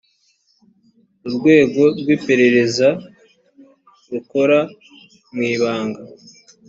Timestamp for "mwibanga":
5.33-6.01